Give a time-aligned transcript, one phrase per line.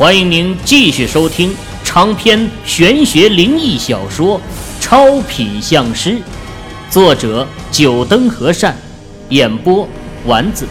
[0.00, 1.54] 欢迎您继续收听
[1.84, 4.40] 长篇玄学灵异小说
[4.80, 6.12] 《超品相师》，
[6.90, 8.74] 作者：九灯和善，
[9.28, 9.86] 演播：
[10.24, 10.66] 丸子，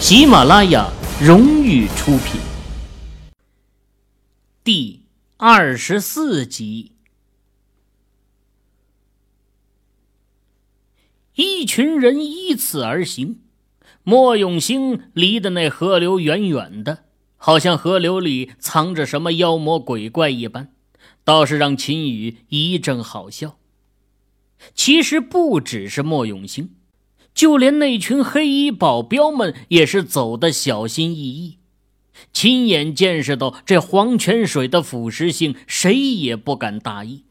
[0.00, 0.90] 喜马拉雅
[1.22, 2.40] 荣誉出品。
[4.64, 5.02] 第
[5.36, 6.90] 二十四集，
[11.36, 13.38] 一群人依次而行，
[14.02, 17.05] 莫永兴离的那河流远远的。
[17.36, 20.72] 好像河流里藏着什么妖魔鬼怪一般，
[21.24, 23.58] 倒是让秦羽一阵好笑。
[24.74, 26.70] 其实不只是莫永兴，
[27.34, 31.58] 就连那群黑衣保镖们也是走得小心翼翼，
[32.32, 37.24] 亲眼见识到这黄泉水的腐蚀性，谁也不敢大意。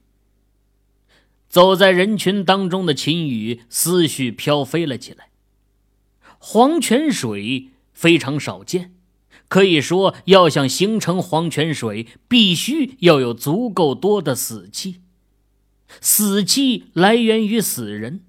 [1.49, 5.29] 走在人群当中的秦羽思绪飘飞了起来。
[6.37, 8.94] 黄泉水非常少见。
[9.47, 15.01] 可以说，要想形成黄泉水，必须要有足够多的死气。
[16.01, 18.21] 死气来源于死人，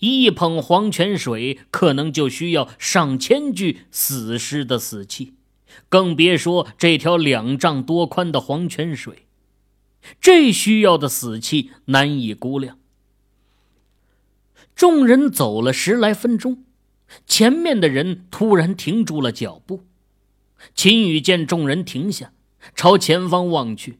[0.00, 5.34] 一捧黄泉水可能就需要上千具死尸的死气，
[5.88, 9.26] 更别说这条两丈多宽的黄泉水，
[10.20, 12.76] 这需要的死气难以估量。
[14.74, 16.64] 众人走了十来分钟，
[17.26, 19.84] 前面的人突然停住了脚步。
[20.74, 22.32] 秦羽见众人停下，
[22.74, 23.98] 朝前方望去，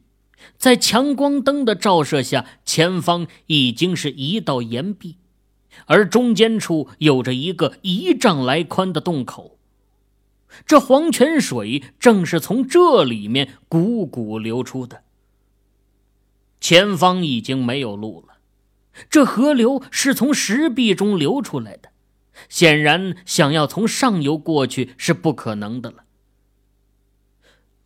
[0.57, 5.17] 在强光灯的照射下，前方已经是一道岩壁，
[5.87, 9.59] 而中间处有着一个一丈来宽的洞口。
[10.67, 15.03] 这黄泉水正是从这里面汩汩流出的。
[16.61, 18.39] 前方已经没有路了，
[19.09, 21.91] 这河流是从石壁中流出来的，
[22.49, 26.05] 显然想要从上游过去是不可能的了。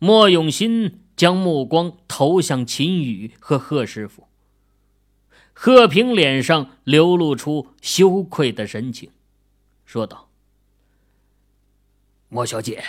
[0.05, 4.27] 莫永新将目光投向秦羽和贺师傅。
[5.53, 9.11] 贺平脸上流露出羞愧的神情，
[9.85, 10.27] 说道
[12.27, 12.83] ：“莫小姐，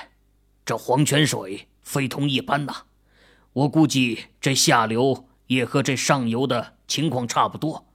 [0.67, 2.83] 这黄泉水非同一般呐！
[3.53, 7.87] 我估计这下流也和这上游的情况差不多，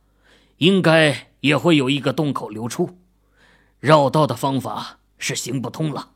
[0.60, 2.98] 应该也会有一个洞口流出，
[3.82, 6.12] 绕道的方法是行不通了。”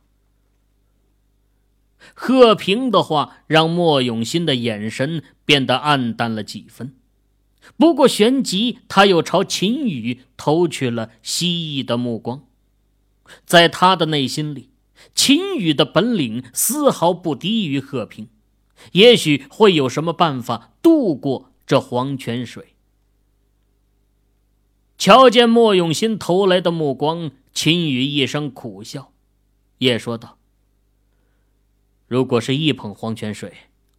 [2.14, 6.96] 贺平的话让莫永新的眼神变得暗淡了几分，
[7.78, 12.44] 不过旋即他又朝秦羽投去了希异的目光。
[13.46, 14.70] 在他的内心里，
[15.16, 18.28] 秦羽的本领丝毫不低于贺平，
[18.92, 22.76] 也许会有什么办法渡过这黄泉水。
[24.98, 29.12] 瞧见莫永新投来的目光，秦羽一声苦笑，
[29.80, 30.38] 也说道。
[32.14, 33.52] 如果是一捧黄泉水，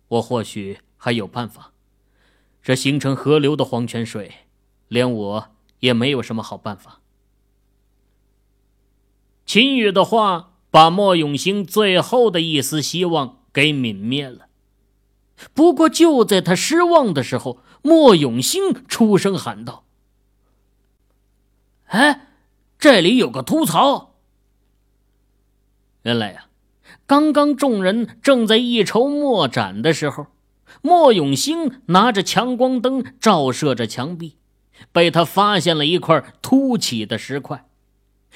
[0.07, 1.73] 我或许还有办法。
[2.63, 4.33] 这形成河流的黄泉水，
[4.87, 5.49] 连我
[5.81, 7.01] 也没有什么好办法。
[9.45, 14.47] 秦羽的话把莫永兴最后的一丝希望给泯灭了。
[15.53, 19.85] 不过就在他失望的时候，莫永兴出声喊道
[21.91, 22.29] ：“哎，
[22.79, 24.15] 这里有个秃槽！”
[26.03, 26.47] 原来呀。
[27.07, 30.29] 刚刚众人正在一筹莫展的时候，
[30.81, 34.37] 莫永兴拿着强光灯照射着墙壁，
[34.91, 37.67] 被他发现了一块凸起的石块。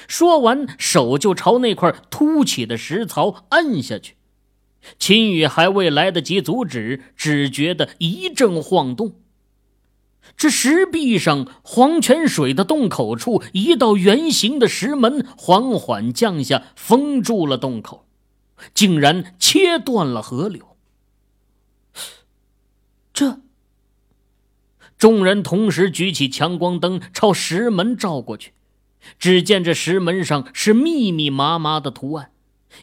[0.06, 4.16] 说完，手就朝那块凸起的石槽按下去。
[4.98, 9.14] 秦羽还未来得及阻止，只觉得一阵晃动。
[10.36, 18.04] 这石壁上黄泉水的洞口处，一道圆形的石门缓缓降下，封住了洞口。
[18.74, 20.76] 竟然切断了河流。
[23.12, 23.40] 这，
[24.96, 28.52] 众人同时举起强光灯朝石门照过去，
[29.18, 32.30] 只见这石门上是密密麻麻的图案，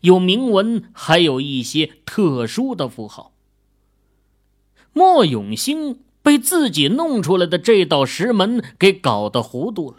[0.01, 3.33] 有铭文，还有一些特殊的符号。
[4.91, 9.97] 莫永兴被自己弄出来的这道石门给搞得糊涂了，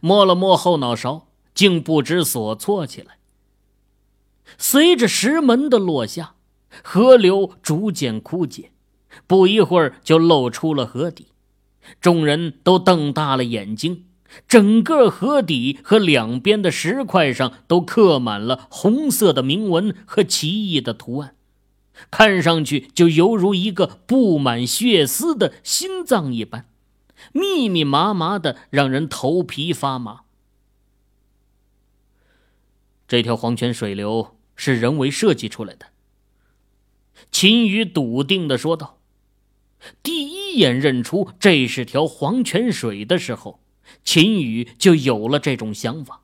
[0.00, 3.16] 摸了摸后脑勺，竟不知所措起来。
[4.58, 6.34] 随着石门的落下，
[6.82, 8.72] 河流逐渐枯竭，
[9.26, 11.28] 不一会儿就露出了河底。
[12.00, 14.04] 众人都瞪大了眼睛，
[14.46, 21.34] 整个河底和两边的石块上都刻满了红色的铭文和奇异的图案，
[22.10, 26.66] 看上去就犹如一个布满血丝的心脏一般，
[27.32, 30.20] 密密麻麻的，让人头皮发麻。
[33.08, 34.36] 这条黄泉水流。
[34.62, 35.86] 是人为设计出来的。
[37.32, 38.98] 秦羽笃定的说道。
[40.02, 43.60] 第一眼认出这是条黄泉水的时候，
[44.04, 46.20] 秦羽就有了这种想法。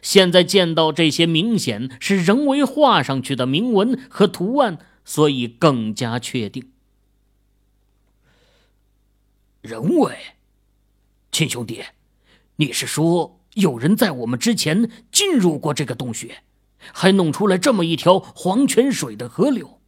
[0.00, 6.70] 现在见到这些明显是人为画上去的铭文和图案，所以更加确定。
[9.62, 10.16] 人为，
[11.32, 11.82] 亲兄弟，
[12.54, 16.44] 你是说有人在我们之前进入过这个洞穴，
[16.92, 19.80] 还弄出来这么一条黄泉水的河流？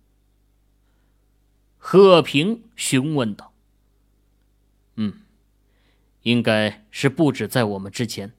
[1.79, 3.53] 贺平询问道
[4.97, 5.21] ：“嗯，
[6.23, 8.33] 应该是不止在我们之前。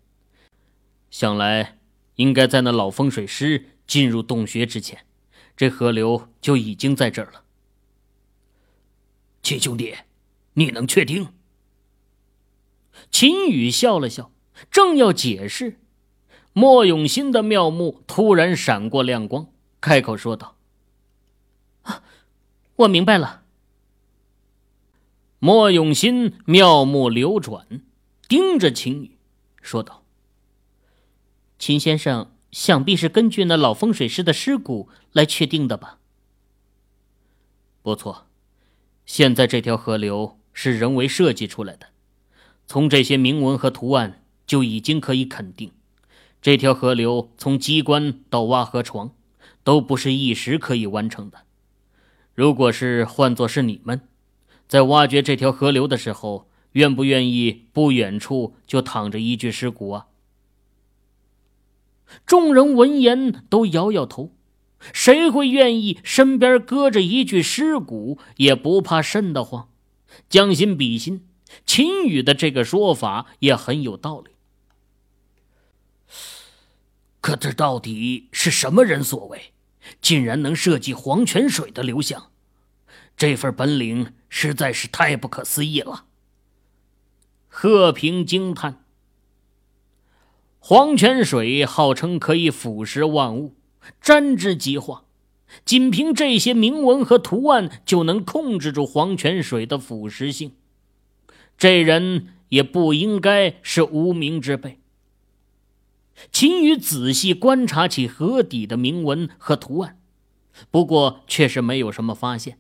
[1.10, 1.78] 想来，
[2.16, 5.06] 应该在那老风水师进入洞穴之前，
[5.56, 7.44] 这河流就已经在这儿了。”
[9.42, 9.96] 秦兄弟，
[10.56, 11.30] 你能确定？
[13.10, 14.34] 秦羽笑了笑，
[14.70, 15.80] 正要解释，
[16.60, 19.50] 莫永新的妙目突然闪过亮光，
[19.80, 20.56] 开口说道。
[22.78, 23.44] 我明白了。
[25.38, 27.84] 莫永新妙目流转，
[28.28, 29.20] 盯着秦羽，
[29.62, 30.02] 说道
[31.60, 36.00] ：“秦先生想必是根据那老风水师的尸骨来确定的吧
[37.84, 38.26] ？”“不错，
[39.06, 41.90] 现在这条河流是人为设计出来的，
[42.66, 45.72] 从这些铭文和图案就已经可以肯定，
[46.42, 49.12] 这条河流从机关到挖河床，
[49.64, 51.40] 都不是一时可以完成的。”
[52.36, 54.02] 如果是换作是你们，
[54.68, 60.06] 在挖掘这条河流的时候，愿不愿意不远处就躺着一具尸骨啊？
[62.26, 64.32] 众人闻言都摇摇头，
[64.94, 69.70] 谁会愿意身边搁着一具尸骨也不怕瘆得慌？
[70.30, 71.28] 将心比心，
[71.66, 74.30] 秦羽的这个说法也很有道理。
[77.28, 79.52] 可这到底是什么人所为？
[80.02, 82.32] 竟然能设计黄泉水的流向，
[83.18, 86.06] 这份本领实在是太不可思议了。
[87.50, 88.86] 贺平惊叹
[90.60, 93.56] ：“黄泉水号称可以腐蚀万物，
[94.00, 95.04] 沾之即化，
[95.66, 100.54] 仅凭这些铭文和图案就能控制住黄泉水的腐蚀性。
[101.58, 104.80] 这人也不应该是无名之辈。”
[106.32, 110.00] 秦羽仔细观察起河底的铭文和图案，
[110.72, 112.58] 不过却是没有什么发现。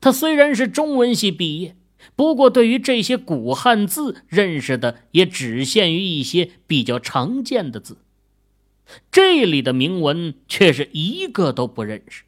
[0.00, 1.76] 他虽然是中文系毕业，
[2.16, 7.98] 不过对于这些古汉字认识的也只限于一些比较常见的字。
[9.10, 12.24] 这里的铭文却是一个都不认识。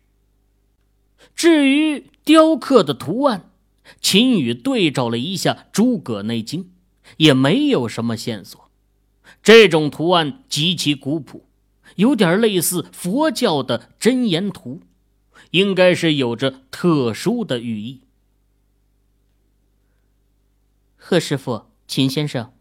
[1.35, 3.51] 至于雕刻的图案，
[4.01, 6.65] 秦羽对照了一下《诸葛内经》，
[7.19, 8.66] 也没有什么线索。
[9.47, 11.47] 这种图案极其古朴，
[11.95, 14.81] 有点类似佛教的真言图，
[15.53, 18.01] 应该是有着特殊的寓意。
[20.97, 22.55] 贺师傅、秦先生，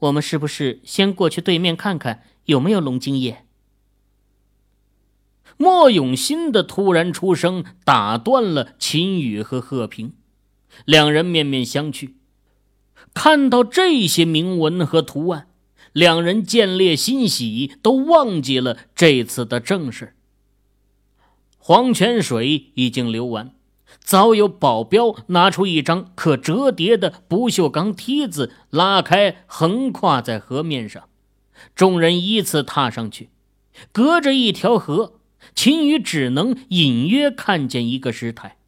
[0.00, 3.46] 我们是不是先过去对面看看有没有龙精液？
[5.56, 10.12] 莫永新的突然出声打断了秦羽和贺平，
[10.84, 12.12] 两人面面相觑，
[13.14, 15.48] 看到这些铭文和图案。
[15.96, 20.14] 两人见猎欣喜，都忘记了这次的正事。
[21.56, 23.52] 黄泉水已经流完，
[23.98, 31.04] 早有保镖拿出一张可折叠的不锈钢梯子，拉开，横跨在河面上。
[31.74, 33.30] 众人依次踏上去，
[33.90, 35.14] 隔着一条河，
[35.54, 38.58] 秦羽只能隐约看见一个石台。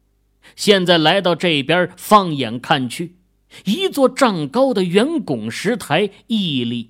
[0.55, 3.17] 现在来到这边，放眼看去，
[3.65, 6.89] 一座丈高的圆拱石台屹立。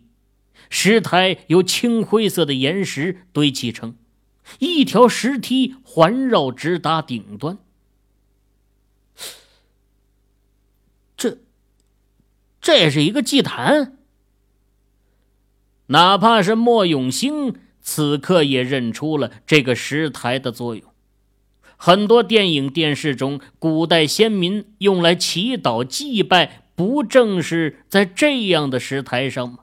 [0.69, 3.95] 石台由青灰色的岩石堆砌成，
[4.59, 7.57] 一条石梯环绕直达顶端。
[11.17, 11.39] 这，
[12.61, 13.97] 这也是一个祭坛。
[15.87, 20.83] 哪怕是莫永兴，此刻也认出了这个石台的作用。
[21.75, 29.59] 很多电影、电视中，古代先民用来祈祷、祭拜，不正是在这样的石台上吗？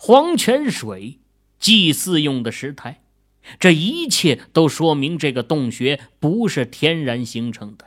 [0.00, 1.18] 黄泉水，
[1.58, 3.02] 祭祀用的石台，
[3.58, 7.86] 这一切都说明这个洞穴不是天然形成的，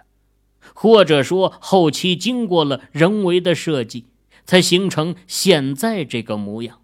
[0.76, 4.08] 或者说后期经过了人为的设计，
[4.44, 6.82] 才形成现在这个模样。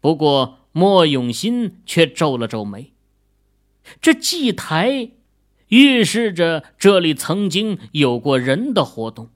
[0.00, 2.92] 不过莫永新却皱了皱眉，
[4.00, 5.10] 这祭台
[5.66, 9.30] 预示着这里曾经有过人的活动。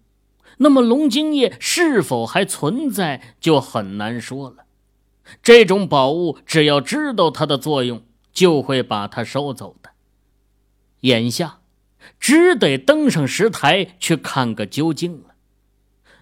[0.62, 4.64] 那么龙精液是否还存在，就很难说了。
[5.42, 8.02] 这种宝物，只要知道它的作用，
[8.32, 9.90] 就会把它收走的。
[11.00, 11.58] 眼下，
[12.20, 15.34] 只得登上石台去看个究竟了。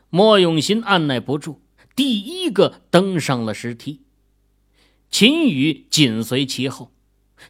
[0.09, 1.61] 莫永新按耐不住，
[1.94, 4.00] 第一个登上了石梯。
[5.11, 6.90] 秦羽紧随其后。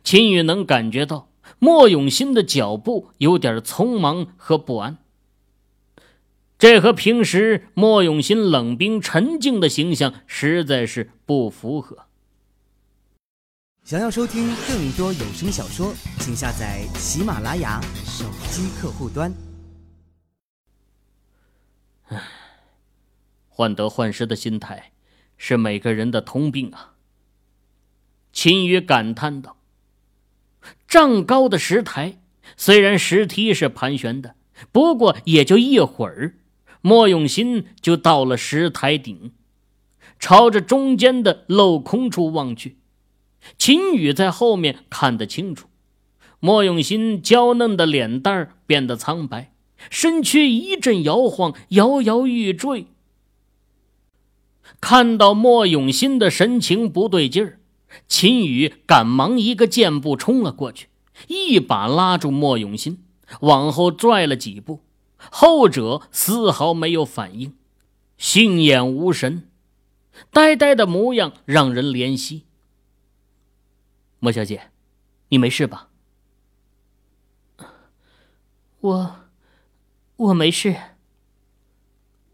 [0.02, 4.99] 秦羽能感觉到莫永新的脚步有点匆忙和不安。
[6.61, 12.07] 这和平时莫永新冷冰沉静的形象实在是不符合。
[13.83, 19.33] 想要收听更多有声小说，请下载喜马拉雅手机客户端。
[22.09, 22.23] 唉，
[23.49, 24.93] 患得患失的心态
[25.38, 26.93] 是每个人的通病啊。
[28.35, 29.57] 秦宇感叹道
[30.87, 32.21] ：“丈高的石台，
[32.59, 34.35] 虽然石梯是盘旋的，
[34.71, 36.35] 不过也就一会儿。”
[36.82, 39.32] 莫永新就到了石台顶，
[40.18, 42.78] 朝着中间的镂空处望去。
[43.58, 45.68] 秦羽在后面看得清楚，
[46.40, 49.52] 莫永新娇嫩的脸蛋儿变得苍白，
[49.90, 52.87] 身躯一阵摇晃，摇摇欲坠。
[54.80, 57.58] 看到莫永新的神情不对劲儿，
[58.08, 60.88] 秦羽赶忙一个箭步冲了过去，
[61.28, 63.02] 一把拉住莫永新，
[63.40, 64.80] 往后拽了几步。
[65.31, 67.57] 后者丝毫没有反应，
[68.17, 69.49] 杏眼无神，
[70.31, 72.45] 呆呆的模样让人怜惜。
[74.19, 74.71] 莫小姐，
[75.29, 75.89] 你没事吧？
[78.81, 79.17] 我，
[80.17, 80.75] 我没事。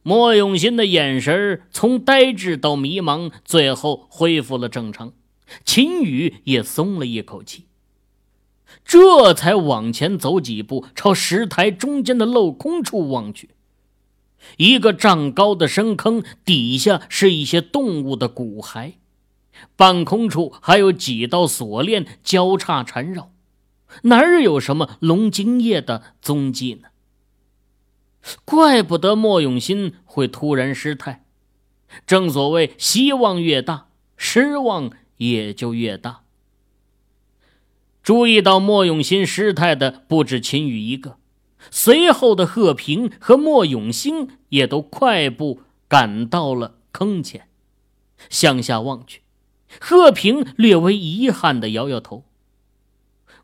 [0.03, 5.13] 莫永新的眼神从呆滞到迷茫，最后恢复了正常。
[5.65, 7.67] 秦羽也松了一口气。
[8.85, 13.51] 这才往前走几步，朝石台中间的镂空处望去。
[14.59, 18.93] 一个丈高的深坑，底下是一些动物的骨骸，
[19.75, 23.33] 半空处还有几道锁链交叉缠绕，
[24.03, 26.89] 哪儿有什么龙精液的踪迹呢？
[28.45, 31.25] 怪不得莫永新会突然失态。
[32.07, 36.26] 正所谓，希望越大，失望也就越大。
[38.07, 41.17] 注意到莫永新失态的不止秦羽一个，
[41.73, 47.49] 随后的贺平和莫永兴也都快步赶到了坑前，
[48.31, 49.23] 向下望去。
[49.81, 52.23] 贺平略微遗憾的摇摇头，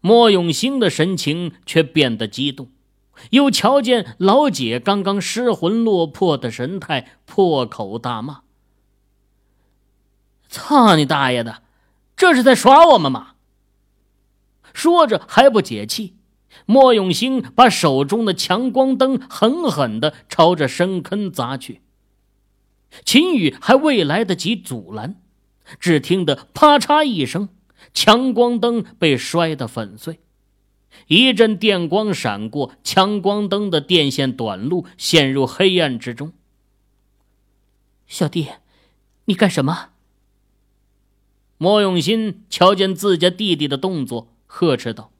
[0.00, 2.70] 莫永兴的神情却变得激动，
[3.30, 8.42] 又瞧见老姐刚刚失魂落魄的神态，破口大骂
[10.48, 11.62] ：“操你大爷的，
[12.16, 13.30] 这是在耍我们吗？”
[14.72, 16.14] 说着还不解气，
[16.66, 21.80] 莫永兴把手中的强光灯狠狠地朝着深坑砸去。
[23.04, 25.16] 秦宇还未来得及阻拦，
[25.80, 27.48] 只听得啪嚓一声，
[27.94, 30.20] 强光灯被摔得粉碎，
[31.06, 36.32] 一阵电光闪过，强光灯的电线短路，陷入黑暗之中。
[38.06, 38.48] 小弟，
[39.24, 39.88] 你干什么？
[41.56, 44.31] 莫永新瞧见自家弟弟的动作。
[44.54, 45.10] 呵斥道：“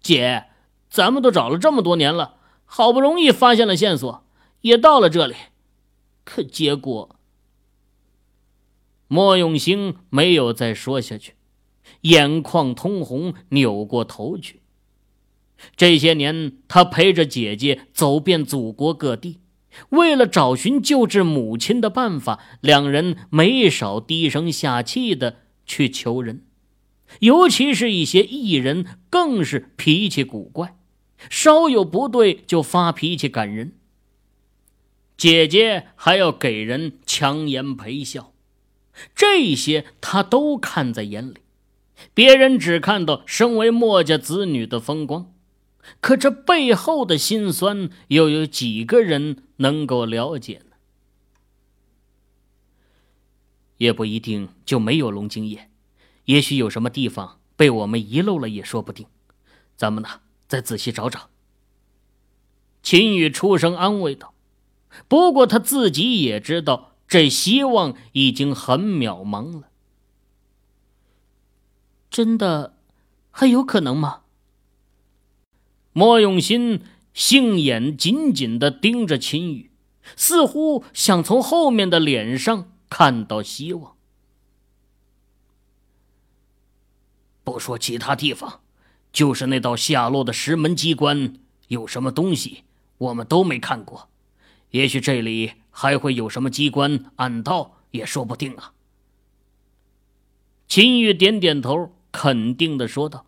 [0.00, 0.46] 姐，
[0.88, 4.24] 咱们都找了这么多年了，好不容易发现了线索，
[4.62, 5.34] 也到了这里，
[6.24, 7.16] 可结果……”
[9.08, 11.34] 莫永兴没有再说下去，
[12.00, 14.60] 眼眶通红，扭过头去。
[15.76, 19.38] 这些年，他陪着姐姐走遍祖国各地，
[19.90, 26.46] 为了找寻救治母亲的办法，两人没少低声下气的去求人。
[27.18, 30.76] 尤其是一些艺人，更是脾气古怪，
[31.28, 33.72] 稍有不对就发脾气赶人。
[35.16, 38.32] 姐姐还要给人强颜陪笑，
[39.14, 41.36] 这些他都看在眼里。
[42.14, 45.34] 别人只看到身为墨家子女的风光，
[46.00, 50.76] 可这背后的辛酸，又有几个人能够了解呢？
[53.76, 55.69] 也不一定就没有龙精液。
[56.30, 59.06] 也许有什么地方被我们遗漏了，也说不定。
[59.76, 61.28] 咱们呢，再仔细找找。
[62.84, 64.32] 秦宇出声安慰道
[65.08, 69.68] ：“不过他自己也知道，这希望已经很渺茫了。
[72.08, 72.76] 真的
[73.32, 74.20] 还有可能吗？”
[75.92, 76.82] 莫永新
[77.12, 79.72] 杏眼紧紧的盯着秦宇，
[80.14, 83.96] 似乎想从后面的脸上看到希望。
[87.50, 88.60] 不说其他地方，
[89.12, 91.34] 就是那道下落的石门机关
[91.66, 92.62] 有什么东西，
[92.96, 94.08] 我们都没看过。
[94.70, 98.72] 也许这里还会有什么机关暗道，也说不定啊。
[100.68, 103.26] 秦玉点点头，肯定的说道：“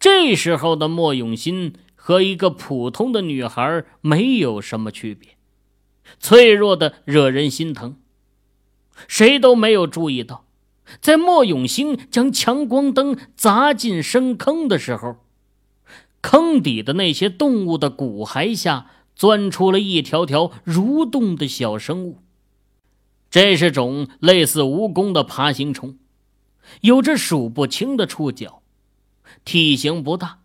[0.00, 5.36] 这时候的莫永新和一个普通的女孩没有什么区别，
[6.18, 8.00] 脆弱的惹人心疼。
[9.06, 10.47] 谁都没有注意到，
[11.00, 15.16] 在莫永兴将强光灯砸进深坑的时候，
[16.20, 22.18] 坑底的那些动物的骨骸下钻出了一条条蠕动的小生物。
[23.30, 25.96] 这是种类似蜈蚣的爬行虫。”
[26.82, 28.60] 有着数不清的触角，
[29.42, 30.40] 体型不大，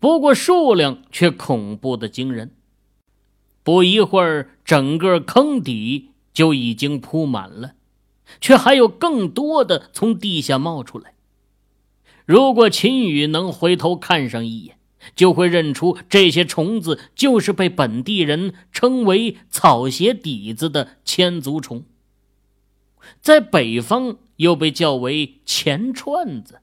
[0.00, 2.50] 不过数量却恐怖的惊人。
[3.62, 7.74] 不一会儿，整个坑底就已经铺满了，
[8.40, 11.14] 却还有更多的从地下冒出来。
[12.24, 14.78] 如果秦宇能回头看上一眼，
[15.14, 21.84] 就会认出这些虫子就是被本地人称为“草鞋底子”的千足虫，
[23.20, 24.18] 在北方。
[24.38, 26.60] 又被叫为钱串子。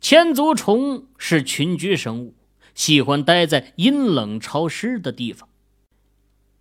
[0.00, 2.34] 千足虫是群居生物，
[2.76, 5.48] 喜欢待在阴冷潮湿的地方，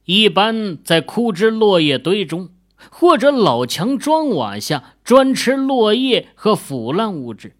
[0.05, 2.49] 一般在枯枝落叶堆中
[2.89, 7.55] 或者老墙砖瓦下专吃落叶和腐烂物质。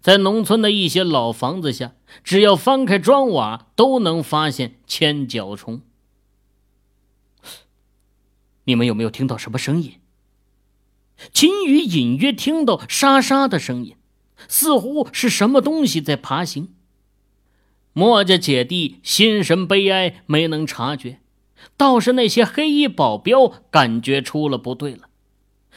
[0.00, 5.80] 在农村的一些老房子下，只要翻开砖瓦，都能发现千脚虫。
[8.64, 10.00] 你们有没有听到什么声音？
[11.32, 13.96] 秦宇隐约听到沙沙的声音，
[14.48, 16.74] 似乎是什么东西在爬行。
[17.92, 21.20] 墨家姐弟心神悲哀，没能察觉，
[21.76, 25.08] 倒是那些黑衣保镖感觉出了不对了。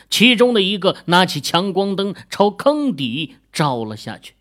[0.09, 4.33] 其中的一个拿起强光灯朝坑底照了下去，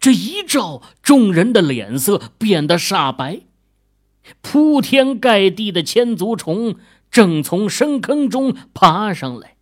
[0.00, 3.40] 这一照，众人的脸色变得煞白。
[4.40, 6.76] 铺天盖地的千足虫
[7.10, 9.54] 正从深坑中爬上来。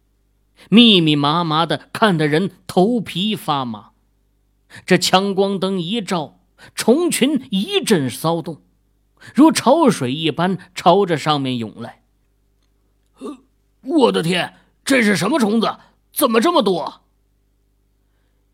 [0.70, 3.90] 密密麻麻的，看得人头皮发麻。
[4.86, 6.40] 这强光灯一照，
[6.74, 8.62] 虫群一阵骚动，
[9.32, 12.02] 如潮水一般朝着上面涌来。
[13.82, 15.76] 我的天，这是什么虫子？
[16.12, 17.02] 怎么这么多？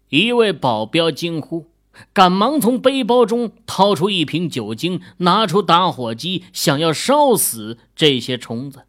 [0.08, 1.70] 一位保镖惊呼，
[2.12, 8.84] 赶忙从背包中掏出一瓶酒精，拿出打火机，想要烧死这些虫子。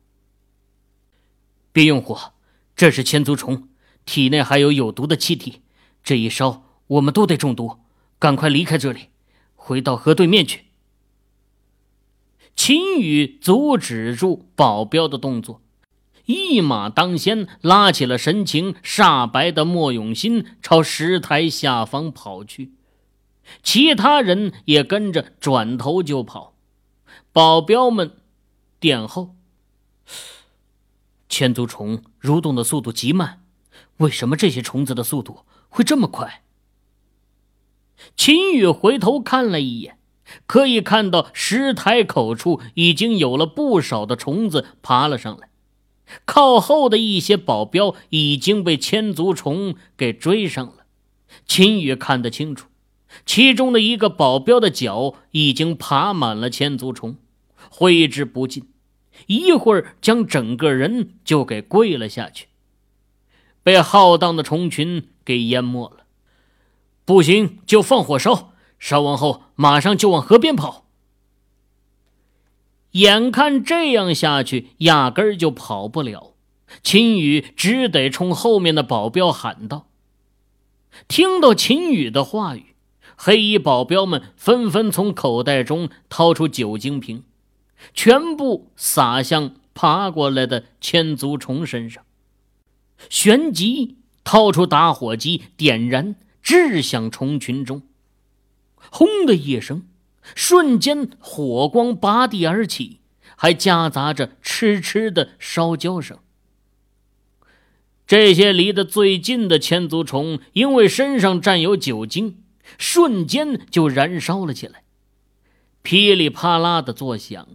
[1.71, 2.33] 别用火。
[2.73, 3.67] 这是千足虫，
[4.05, 5.61] 体内还有有毒的气体，
[6.03, 7.77] 这一烧，我们都得中毒。
[8.17, 9.09] 赶快离开这里，
[9.55, 10.65] 回到河对面去。
[12.63, 15.63] 秦宇阻止住保镖的动作，
[16.25, 22.73] 一马当先，拉起了神情煞白的莫永新，朝石台下方跑去。
[23.63, 26.53] 其他人也跟着转头就跑，
[27.33, 28.11] 保镖们
[28.79, 29.35] 殿后。
[31.27, 33.43] 千足虫蠕动的速度极慢，
[33.97, 36.43] 为什么这些虫子的速度会这么快？
[38.15, 39.97] 秦宇回头看了一眼，
[40.45, 45.49] 可以看到石台口处已经有了不少的虫子爬了上来，
[46.25, 50.85] 靠后的一些保镖已经被千足虫给追上了。
[51.45, 52.67] 秦宇看得清楚，
[53.25, 57.17] 其中的一个保镖的脚已经爬满了千足虫，
[57.69, 58.67] 挥之不尽。
[59.27, 62.47] 一会儿，将整个人就给跪了下去，
[63.61, 66.05] 被浩荡的虫群给淹没了。
[67.05, 68.50] 不行，就放火烧，
[68.81, 70.87] 烧完后马上就往河边跑。
[72.93, 76.33] 眼看这样下去，压根儿就跑不了，
[76.83, 79.87] 秦宇只得冲后面的保镖喊道
[81.07, 82.75] ：“听到秦宇的话语，
[83.15, 87.23] 黑衣保镖们纷纷从口袋中掏出酒精瓶。”
[87.93, 92.03] 全部洒向爬过来的千足虫身上，
[93.09, 97.81] 旋即掏出打火机点燃，掷向虫群中。
[98.89, 99.85] 轰的一声，
[100.35, 102.99] 瞬间火光拔地而起，
[103.35, 106.17] 还夹杂着哧哧的烧焦声。
[108.07, 112.43] 这些离得最近的千足虫，因为身上沾有酒精，
[112.77, 114.83] 瞬间就燃烧了起来，
[115.81, 117.47] 噼里啪啦的作响。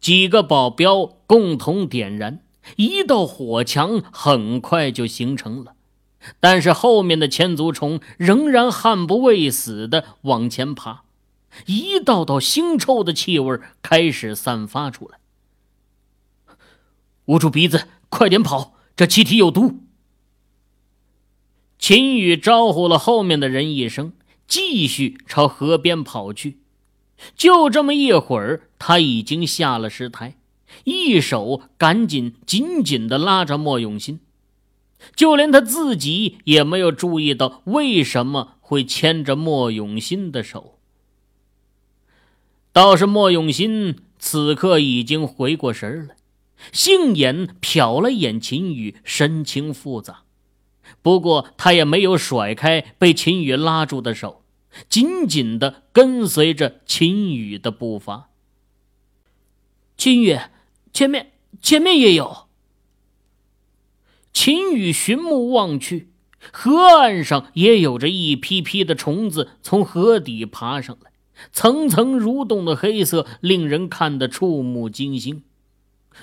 [0.00, 5.76] 几个保镖共同点燃一道火墙，很快就形成了。
[6.40, 11.02] 但是后面的千足虫仍然悍不畏死的往前爬，
[11.66, 15.18] 一道道腥臭的气味开始散发出来。
[17.26, 18.74] 捂住鼻子，快点跑！
[18.94, 19.80] 这气体有毒。
[21.78, 24.12] 秦宇招呼了后面的人一声，
[24.46, 26.58] 继续朝河边跑去。
[27.34, 30.36] 就这么一会儿，他已经下了石台，
[30.84, 34.20] 一手赶紧紧紧地拉着莫永新。
[35.14, 40.78] 就连他自己也没有注意到为什么会牵着莫永新的手。
[42.72, 46.16] 倒是莫永新此刻已经回过神来，
[46.72, 50.22] 杏眼瞟了眼秦宇，神情复杂。
[51.02, 54.44] 不过他也没有甩开被秦宇拉住的手，
[54.88, 58.30] 紧紧的跟随着秦宇的步伐。
[59.96, 60.38] 秦宇，
[60.92, 62.48] 前面，前面也有。
[64.32, 66.08] 秦羽寻目望去，
[66.52, 71.12] 河岸上也有着一批批的虫子从河底爬上来。
[71.52, 75.42] 层层蠕动的黑色，令人看得触目惊心。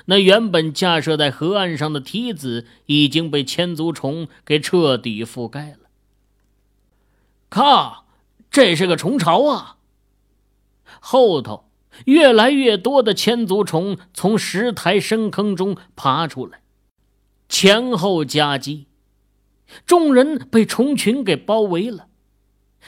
[0.06, 5.90] 那原本架设在河岸上的梯子，已经被千足虫给彻底覆盖了。
[7.50, 8.06] 靠，
[8.50, 9.78] 这是个虫巢啊！
[11.02, 11.66] 后头
[12.06, 16.62] 越来越多的千足虫从石台深坑中爬出来，
[17.62, 18.88] 前后夹击，
[19.86, 22.08] 众人被虫群给包围了。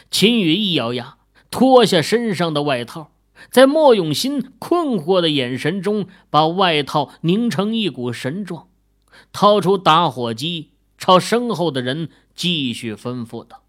[0.10, 1.18] 秦羽一咬牙。
[1.50, 3.12] 脱下身上的外套，
[3.50, 8.70] 在莫永新困惑的眼神中，把外套拧成一股绳状，
[9.34, 13.64] 掏出打火机，朝身后的人继续吩咐道：“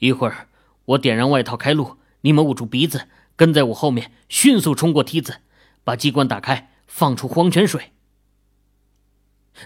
[0.00, 0.48] 一会儿
[0.86, 5.40] 我点燃外套开路，你们捂住鼻子，跟在我后面，迅速冲过梯子，
[5.84, 7.92] 把机关打开，放出黄泉水。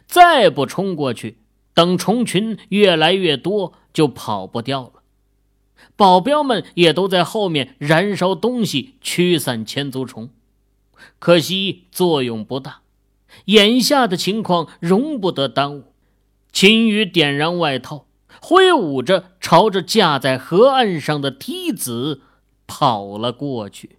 [0.07, 1.39] 再不冲过去，
[1.73, 5.03] 等虫群越来越多，就跑不掉了。”
[5.97, 10.31] 保镖们也都在后面燃烧东西驱散千足虫，
[11.19, 12.81] 可惜作用不大。
[13.47, 15.93] 眼下的情况容不得耽误。
[16.53, 18.07] 秦羽点燃外套，
[18.41, 22.23] 挥舞着朝着架在河岸上的梯子
[22.67, 23.99] 跑了过去。